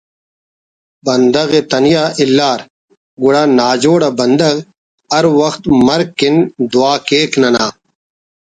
بندغ 1.05 1.49
ءِ 1.59 1.61
تنیا 1.71 2.03
الار 2.21 2.59
گڑا 3.23 3.43
ناجوڑ 3.57 3.99
آ 4.07 4.09
بندغ 4.19 4.55
ہر 5.13 5.25
وخت 5.39 5.63
مرگ 5.85 6.09
اکن 6.15 6.35
دعا 6.71 6.93
کیک 7.07 7.31
ننا 7.41 7.67